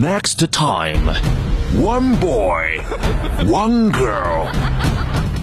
[0.00, 1.08] Next time,
[1.80, 2.82] one boy,
[3.46, 4.46] one girl.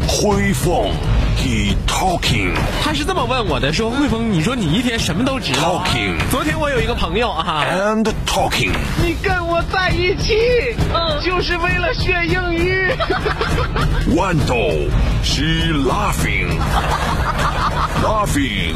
[0.08, 0.92] 灰凤
[1.38, 2.54] ，he talking。
[2.84, 5.86] 他是这么问我的，说汇丰，你说你一天什么都知道、啊。
[5.88, 8.74] Talking 昨天我有一个朋友啊，and talking。
[9.02, 10.36] 你跟我在一起，
[10.94, 12.92] 嗯，就是为了学英语。
[14.16, 14.54] 豌豆
[15.24, 15.42] ，she
[15.74, 16.60] laughing,
[18.04, 18.76] laughing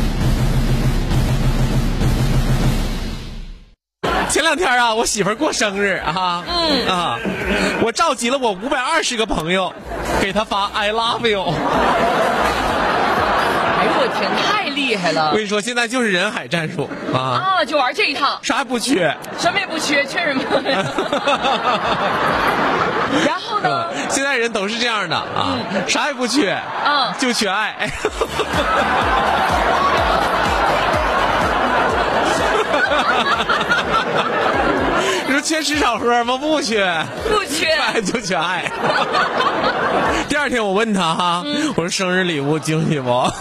[4.31, 7.19] 前两天啊，我媳妇儿过生日啊，嗯啊，
[7.83, 9.73] 我召集了我五百二十个朋友，
[10.21, 11.43] 给她发 I love you。
[13.77, 15.43] 哎呦我天，太厉害了我跟！
[15.43, 19.13] 你说，现在就是人海战术啊，啊，就玩这一套，啥也不缺。
[19.37, 20.41] 什么也不缺，缺什么？
[23.27, 23.87] 然后呢？
[23.93, 27.91] 嗯，现在人都是这样的啊，啥也不缺，嗯就缺爱。
[35.27, 36.37] 你说缺吃少喝吗？
[36.37, 36.85] 不缺，
[37.29, 37.67] 不缺。
[37.81, 38.69] 爱就缺爱。
[40.27, 41.43] 第二天我问他哈，
[41.75, 43.09] 我说生日礼物惊喜不？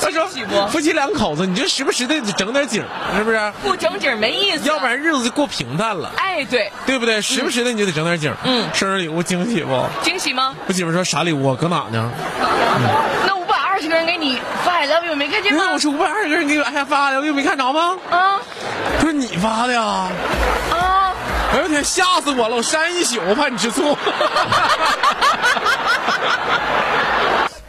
[0.00, 2.84] 他说惊喜不夫妻两口子，你就时不时的整点景，
[3.16, 3.52] 是不是？
[3.62, 4.68] 不整景没意思。
[4.68, 6.10] 要不然日子就过平淡了。
[6.16, 7.20] 哎，对，对不对？
[7.20, 8.32] 时不时的你就得整点景。
[8.44, 9.84] 嗯生日礼物惊喜不？
[10.02, 10.54] 惊喜吗？
[10.66, 11.56] 我媳妇说啥礼物啊？
[11.60, 12.10] 搁哪呢？
[13.26, 13.34] 那
[14.00, 15.78] 人给你发 I love you，没看见吗因为我？
[15.78, 17.96] 是五百二十个人给我哎发的，我又没看着吗？
[18.10, 18.40] 啊
[18.98, 20.08] 不是你发的呀？
[20.72, 21.12] 啊！
[21.52, 22.56] 哎呦天，吓死我了！
[22.56, 23.96] 我删一宿，我怕你吃醋。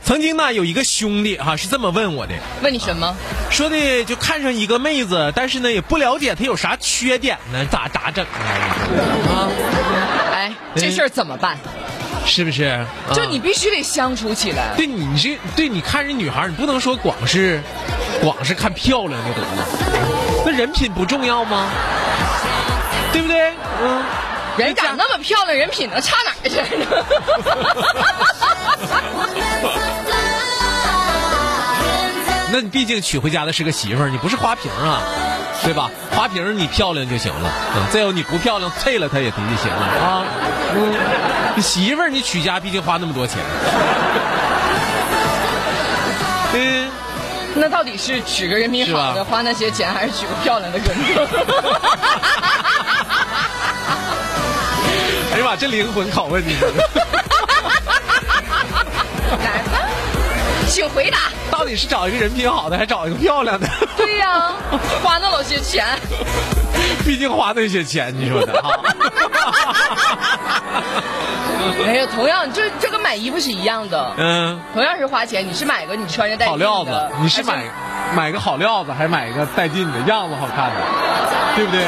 [0.03, 3.15] 曾经呢，有一个兄弟哈、是这么问我的，问你什么？
[3.49, 9.49] 说的就看上一个妹子，但是呢也不了解她有啥缺点呢，咋咋整啊？
[10.33, 11.57] 哎，这事儿怎么办？
[12.25, 12.63] 是不是？
[12.65, 14.73] 啊就你必须得相处起来。
[14.77, 17.61] 对你这对你看人女孩，你不能说光是
[18.21, 19.67] 光是看漂亮就得了，
[20.45, 21.67] 那人品不重要吗？
[23.11, 23.53] 对不对？
[23.83, 24.03] 嗯，
[24.57, 26.85] 人长那么漂亮，人品能差哪儿去呢？
[32.53, 35.01] 那你毕竟娶回家的是个媳妇儿，你不是花瓶啊，
[35.63, 35.89] 对吧？
[36.11, 40.23] 花瓶你漂亮就行了，嗯，再有你不漂亮，啐了她也行就行了啊。
[40.75, 40.93] 嗯，
[41.55, 43.37] 你媳妇儿你娶家毕竟花那么多钱，
[46.53, 46.89] 嗯。
[47.53, 51.27] 那到底是娶个人品好的花那些钱，还是娶个漂亮的哥呢？
[55.33, 56.55] 哎呀妈，这灵魂拷问你，
[59.31, 59.70] 来吧，
[60.71, 61.17] 请回答。
[61.51, 63.67] 到底是找一个人品好的，还找一个漂亮的？
[63.97, 64.53] 对呀、
[65.03, 65.85] 花那老些钱，
[67.05, 68.79] 毕竟花那些钱，你说的哈。
[71.85, 77.65] 没有，同样这这跟买衣服是一样的，嗯，同样是花钱，你是买个你穿着带劲好料子，你是买
[78.15, 80.81] 买个好料子，还是买一个带劲的样子好看的，
[81.55, 81.85] 对不对？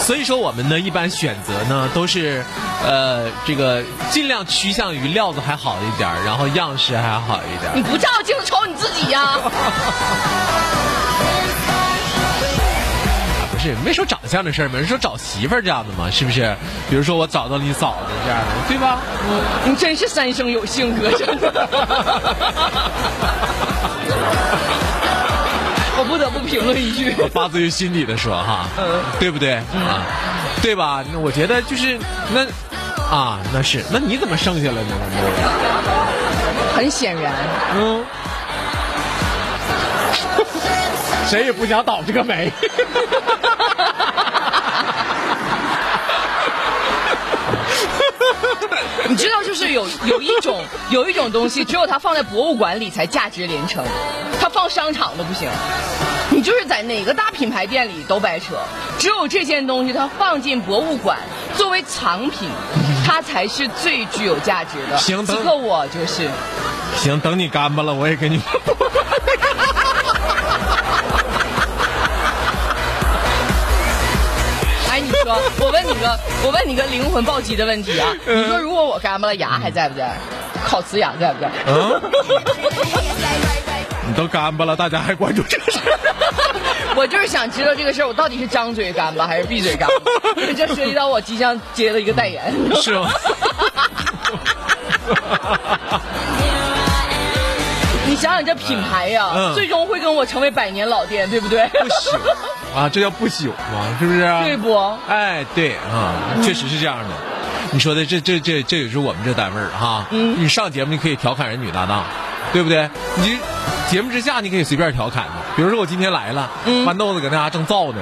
[0.00, 2.44] 所以说，我们呢一般选择呢都是，
[2.84, 7.70] 呃，这个尽量趋向于料子还好一点，然后样式还好一点。
[7.76, 9.38] 你不照镜子瞅你自己呀、
[13.52, 16.56] 不是没说长相的事儿嘛，人说找媳妇儿这样的嘛，是不是？
[16.88, 18.98] 比如说我找到你嫂子这样的，对吧？
[19.64, 21.68] 你真是三生有幸，哥，真的。
[26.00, 28.66] 我不得不评论一句， 发自于心底的说哈，
[29.18, 30.00] 对不对啊？
[30.62, 31.04] 对吧？
[31.12, 31.98] 那我觉得就是
[32.32, 32.40] 那
[33.14, 34.88] 啊，那是那你怎么剩下了呢？
[36.74, 37.34] 很显然，
[37.76, 38.02] 嗯，
[41.28, 42.50] 谁也不想倒这个霉。
[49.06, 53.84] 你知道，就是有有一种有一种东西，只有它放在博物馆里才价值连城，
[54.70, 55.48] 商场都不行。
[56.30, 58.54] 你就是在哪个大品牌店里都白扯，
[58.98, 61.18] 只有这件东西它放进博物馆
[61.56, 62.48] 作为藏品，
[63.04, 64.96] 它才是最具有价值的。
[64.96, 66.30] 行等此刻我就是。
[66.96, 68.40] 行，等你干巴了，我也给你。
[74.88, 78.12] 哎，你说，我问你个，我问你个灵魂暴击的问题啊！
[78.24, 80.16] 你说，如果我干巴了，牙还在不在？
[80.64, 81.50] 烤瓷牙在不在？
[81.66, 82.00] 嗯，
[84.10, 85.98] 你都干巴了，大家还关注这个事儿？
[86.98, 89.94] 我就是想知道这个事儿，我到底是张嘴干巴还是闭嘴干巴？
[90.56, 92.52] 这涉及到我即将接的一个代言。
[92.82, 93.08] 是吗？
[98.08, 101.68] 你想想这品牌呀，嗯最终会跟我成为百年老店，对不对？
[101.68, 102.18] 不朽
[102.76, 104.18] 啊，这叫不朽嘛，是不是？
[104.42, 104.76] 对不？
[105.08, 107.14] 哎，对啊，确实是这样的。
[107.70, 110.04] 你说的这这这这也是我们这单位儿哈。
[110.10, 112.04] 嗯，你上节目你可以调侃人女搭档，
[112.52, 112.88] 对不对？
[113.16, 113.38] 你
[113.88, 117.98] 节目之下你可以随便调侃的，比如说我今天来了，豌豆子搁那嘎正造呢，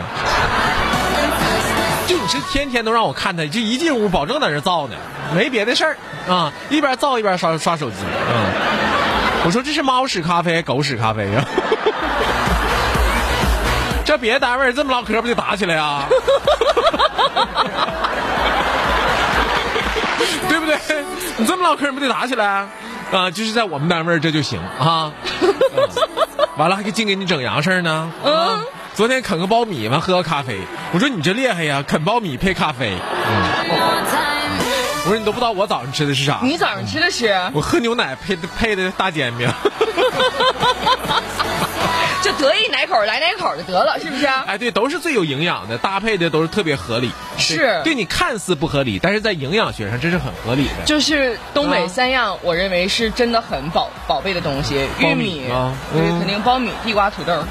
[2.07, 4.97] 就你是天天都让我看他，就一进屋保证在这造呢，
[5.35, 5.97] 没别的事儿
[6.29, 7.97] 啊，一边造一边刷刷手机。
[8.01, 8.45] 嗯，
[9.47, 11.45] 我说这是猫屎咖啡，狗屎咖啡呀、
[14.05, 16.05] 这别的单位这么唠嗑不就打起来呀？
[20.49, 20.77] 对不对？
[21.39, 22.69] 你这么唠嗑不得打起来啊？
[23.13, 25.13] 啊，就是在我们单位这就行啊。
[25.43, 25.55] 嗯
[26.57, 28.11] 完了还给净给你整洋事儿呢。
[28.25, 28.61] 嗯。
[28.95, 30.59] 昨天啃个苞米，完喝个咖啡。
[30.93, 32.97] 我说你这厉害呀，啃苞米配咖啡。
[32.97, 33.33] 嗯。
[35.05, 36.41] 我说你都不知道我早上吃的是啥？
[36.43, 37.33] 你早上吃的是？
[37.55, 39.49] 我喝牛奶配的配的大煎饼。
[42.23, 44.27] 就得意哪口来哪口就得了，是不是？
[44.27, 47.11] 哎，对，都是最有营养的，搭配的都是特别合理。
[47.37, 50.85] 是对对你看似不合理，但是在营养学上这是很合理的。
[50.85, 55.45] 就是东北啊三样，我认为是真的很宝宝贝的东西，玉米
[55.93, 57.45] 肯定苞米、地瓜、土豆。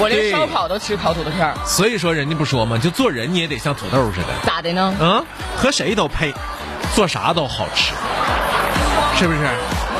[0.00, 4.94] 我连烧烤都吃烤土豆片儿，所以说人家不说嘛，就做人你也得像土豆似的，咋的呢？
[5.00, 5.24] 嗯，
[5.56, 6.32] 和谁都配，
[6.94, 7.92] 做啥都好吃，
[9.18, 9.40] 是不是？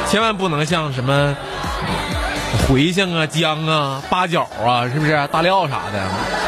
[0.09, 1.37] 千万不能像什么
[2.69, 5.29] 茴香啊、姜啊、八角啊，是不是？
[5.33, 6.03] 大料啥的，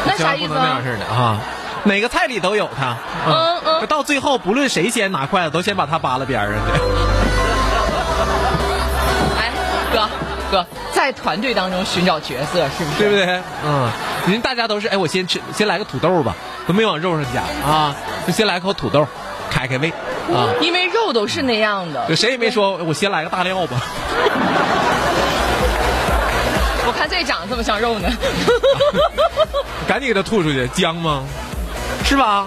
[0.07, 1.39] 那啥意思啊不能那样式的啊。
[1.83, 2.95] 每个菜里都有它，
[3.27, 6.59] 嗯嗯到最后不论谁先拿筷子，都先把它扒拉边上去。
[9.39, 9.51] 哎，
[9.91, 10.07] 哥
[10.51, 12.99] 哥，在团队当中寻找角色，是不是？
[12.99, 13.17] 对不？
[13.17, 13.41] 对？
[13.65, 13.91] 嗯，
[14.29, 16.35] 人大家都是，哎，我先吃，先来个土豆吧，
[16.67, 17.95] 都没往肉上加啊，
[18.27, 19.09] 就先来口土豆，
[19.51, 19.89] 开开胃
[20.35, 20.53] 啊。
[20.61, 22.15] 因为肉都是那样的。
[22.15, 23.81] 谁也没说我先来个大料吧，
[27.25, 28.09] 长得这么像肉呢。
[29.87, 31.25] 赶紧给他吐出去，姜吗？
[32.05, 32.47] 是吧？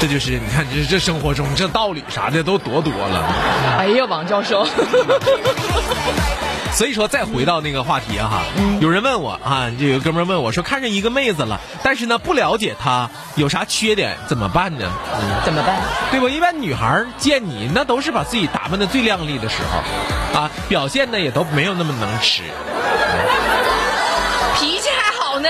[0.00, 3.24] 这就是你看，这这生活中这道理啥的都多多了。
[3.78, 4.66] 哎呀，王教授，
[6.74, 8.42] 所以说，再回到那个话题啊哈，
[8.80, 14.90] 有人问我啊，就有个哥们问我说，看上一个妹子了，但是呢不了解她有啥缺点，怎么办呢？
[15.44, 15.76] 怎么办？
[16.10, 16.28] 对吧？
[16.28, 22.42] 一般女孩见你那都是把自己打扮的最靓丽的时候，啊，表现的也都没有那么能吃，
[24.58, 25.48] 脾气还好呢。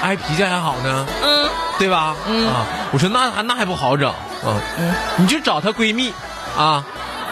[0.00, 2.16] 哎，脾气还好呢，嗯，对吧？
[2.26, 4.60] 嗯啊，我说那还那还不好整啊，
[5.16, 6.12] 你就找她闺蜜
[6.56, 6.84] 啊，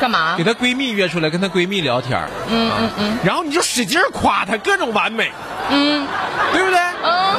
[0.03, 0.43] 干嘛给？
[0.43, 5.31] 她闺蜜约出来跟她闺蜜聊天儿嗯啊嗯嗯然后你就使劲夸她各种完美，
[5.71, 6.05] 嗯
[6.53, 6.81] 对不对？
[7.05, 7.37] 嗯，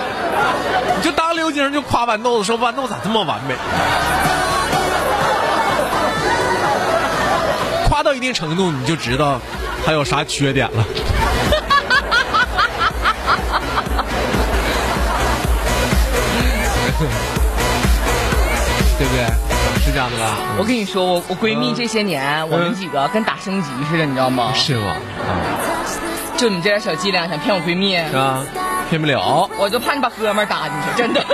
[0.95, 3.55] 你就当刘晶就夸豌豆子，说豌豆咋这么完美？
[7.89, 9.41] 夸到一定程度，你就知道
[9.85, 10.85] 她有啥缺点了。
[18.97, 19.52] 对不对？
[19.83, 20.37] 是这样的吧？
[20.57, 24.51] 我跟你说，我我闺蜜这些年，我们几个跟打升级似的，你知道吗？
[24.55, 24.95] 是吗？
[26.37, 28.43] 就你这点小伎俩，想骗我闺蜜，是啊，
[28.89, 29.47] 骗不了。
[29.57, 31.23] 我就怕你把哥们儿搭进去，真的。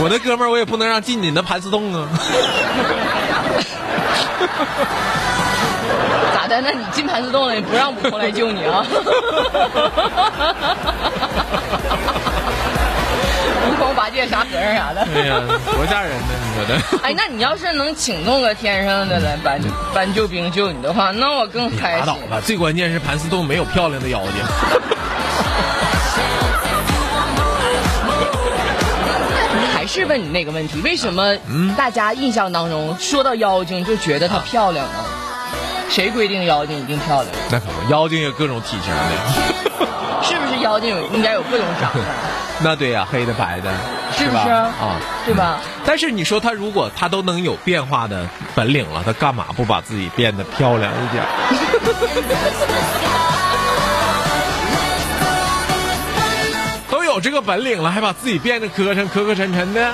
[0.00, 2.08] 我的哥们儿，我也不能让进你的盘丝洞啊。
[6.34, 6.60] 咋的？
[6.60, 8.84] 那你进盘丝洞了，你不让悟空来救你啊？
[13.66, 15.06] 悟空八戒沙和尚啥的。
[15.14, 15.40] 哎呀，
[15.74, 16.26] 多吓人呢！
[16.42, 16.76] 你说的。
[17.02, 19.60] 哎，那你要是能请动个天上的来搬
[19.94, 22.14] 搬救兵救你的话，那我更开心拉倒。
[22.30, 24.32] 吧，最关键是盘丝洞没有漂亮的妖精。
[29.74, 31.36] 还是问你那个问题，为什么
[31.76, 34.92] 大家印象当中说到妖精就觉得她漂亮呢？
[35.88, 37.32] 谁规定妖精一定漂亮？
[37.50, 38.98] 那可不，妖精有各种体型的。
[40.22, 42.00] 是不是妖精有应该有各种长相，
[42.64, 43.70] 那对呀、黑的白的，
[44.16, 45.58] 是不是啊，对吧？
[45.84, 51.22] 但是你说他如果他都能有变化的本领了，他干嘛不把自己变得漂亮一点？
[56.90, 59.92] 都有这个本领了，还把自己变得磕碜、磕磕碜碜的，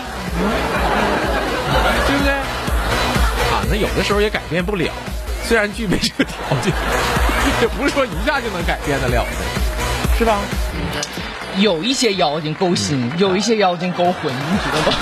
[2.06, 2.32] 对不对？
[2.32, 4.92] 啊，那有的时候也改变不了，
[5.50, 6.72] 虽然具备这个条件，
[7.60, 10.38] 也不是说一下就能改变得了的，是吧？
[11.56, 14.96] 有一些妖精勾心，有一些妖精勾魂，你知道吧？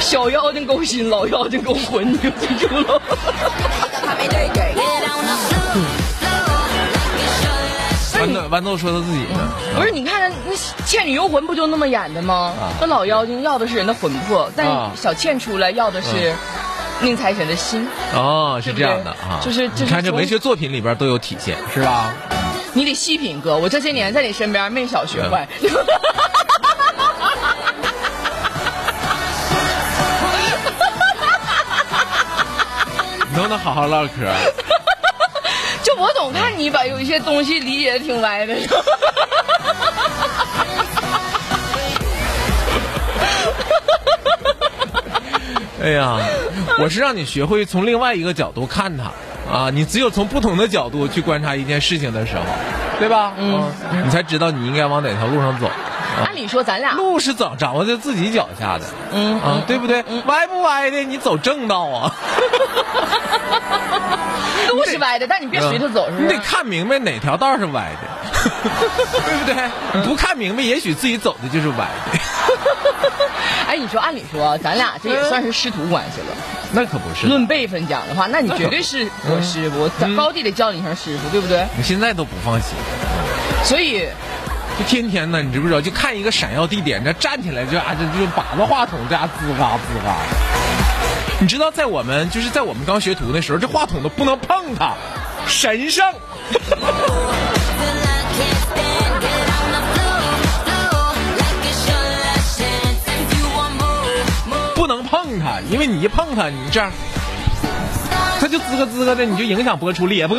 [0.00, 3.02] 小妖精勾心，老妖精勾魂，你就记住了。
[8.14, 10.54] 豌豆豌豆说他自己呢，不是，你看那
[10.86, 12.54] 《倩女幽魂》不就那么演的吗？
[12.80, 16.34] 那老妖精要的是人的魂魄，但啊小倩出来要的是
[17.02, 17.86] 宁财神的心。
[18.14, 22.12] 哦，是这样的啊，就是就是你看这从文学作品里边都有体现，是吧？
[22.72, 25.48] 你得细品哥，我这些年在你身边没少学坏。
[25.60, 25.68] 你
[33.36, 34.10] 能不能好好唠嗑？
[35.82, 38.54] 就我总看你把有一些东西理解的挺歪的。
[45.82, 46.18] 哎呀，
[46.78, 49.04] 我是让你学会从另外一个角度看它
[49.50, 49.70] 啊！
[49.72, 52.42] 你只有从不同的角度去观察一件事情的时候，
[52.98, 53.32] 对吧？
[53.38, 53.64] 嗯，
[54.04, 55.70] 你才知道你应该往哪条路上走。
[56.22, 60.04] 按理说咱俩路是掌掌握在自己脚下的，嗯啊，对不对？
[60.26, 62.12] 歪不歪的，你走正道啊！
[64.68, 66.38] 路是歪的，但你别随他走，是你得？
[66.40, 68.08] 看明白哪条道是歪的，
[69.24, 69.54] 对不对？
[69.94, 72.18] 你不看明白，也许自己走的就是歪的。
[73.66, 76.26] 哎，你说按理说咱俩这也算是师徒关系了。
[76.72, 81.66] 那可不是，论辈分讲的话，那你绝对是我师傅，嗯高低得叫你一声师傅，对不对？
[81.76, 82.74] 你现在都不放心。
[83.64, 84.08] 所以
[84.78, 85.80] 就天天呢，你知不知道？
[85.80, 90.16] 就看一个闪耀地点，这站起来就啊，这就把着话筒，这样滋嘎滋嘎。
[91.40, 94.94] 你知道，在我们就是在我们刚学徒的时候，这话筒都不能碰它，
[95.46, 96.04] 神圣。
[105.70, 106.90] 因为你一碰它，你这样，
[108.40, 110.36] 它就滋咯滋咯的，你就影响播出裂播。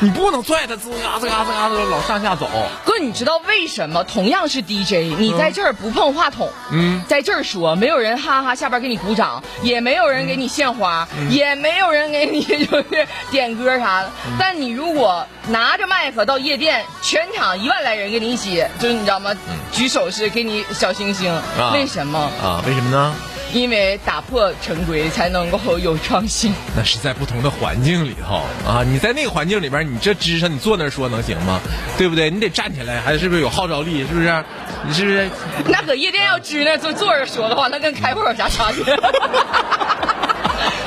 [0.00, 2.48] 你不能拽他吱嘎吱嘎吱嘎的老上下走。
[2.84, 14.10] 哥，你知道为什么同样是 DJ，你在这儿不碰话筒，嗯在这儿说，没有人哈哈下边给你鼓掌，也没有人给你献花，也没有人给你 就是点歌啥的。
[14.38, 19.32] 但你如果拿着麦克到夜店，全场一万来人跟你一起，就是你知道吗？
[19.72, 22.18] 举手势给你小星星，啊为什么？
[22.42, 22.62] 啊？
[22.66, 23.14] 为什么呢？
[23.56, 26.52] 因为打破陈规才能够有创新。
[26.76, 28.84] 那是在不同的环境里头啊！
[28.86, 31.58] 你在那个环境里边，你这支上，你坐那儿说能行吗？
[31.96, 32.30] 对不对？
[32.30, 34.00] 你得站起来，还是不是有号召力？
[34.06, 34.44] 是不是？
[34.86, 35.30] 你是不是？
[35.68, 38.84] 那搁夜店要支那坐坐着说的话，那跟开会有啥差别？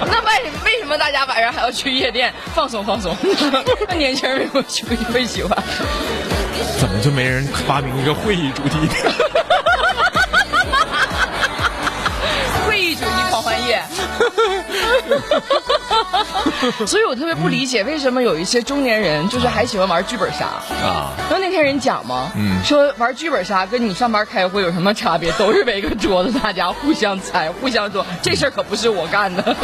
[0.06, 3.18] 那为为什么大家晚上还要去夜店放松放松？
[3.90, 5.58] 那年轻人为什么喜会喜欢？
[6.80, 8.78] 怎么就没人发明一个会议主题？
[16.86, 20.46] 所以我特别不理解，为什么有一些中年人就是还喜欢玩剧本杀。
[20.86, 21.12] 啊？
[21.30, 25.32] 然后那天人讲嘛，嗯说玩剧本杀跟你上班开会有什么差别？
[25.34, 29.44] 都是围个桌子，大家互相猜，互相说这事儿可不是我干的。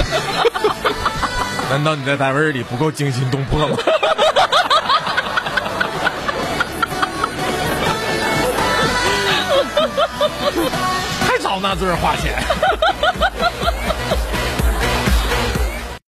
[1.70, 3.76] 难道你在单位里不够惊心动魄吗？
[11.28, 12.34] 还找那字儿花钱？